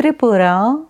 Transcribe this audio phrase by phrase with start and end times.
[0.00, 0.80] Tripura